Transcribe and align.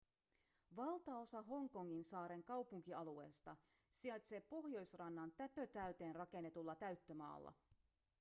valtaosa 0.75 1.41
hongkongin 1.41 2.03
saaren 2.03 2.43
kaupunkialueesta 2.43 3.55
sijaitsee 3.91 4.41
pohjoisrannan 4.41 5.31
täpötäyteen 5.31 6.15
rakennetulla 6.15 6.75
täyttömaalla 6.75 7.53